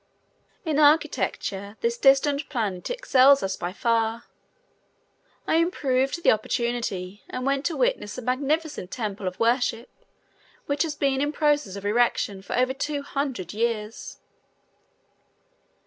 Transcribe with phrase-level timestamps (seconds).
[0.65, 4.23] In architecture this distant planet excels us by far.
[5.45, 9.91] I improved the opportunity and went to witness a magnificent temple of worship
[10.65, 14.17] which has been in process of erection for over two hundred years.